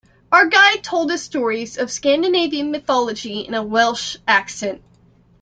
Our 0.31 0.47
guide 0.47 0.83
told 0.83 1.11
us 1.11 1.21
stories 1.21 1.77
of 1.77 1.91
Scandinavian 1.91 2.71
mythology 2.71 3.41
in 3.41 3.53
a 3.53 3.61
Welsh 3.61 4.17
accent. 4.27 4.81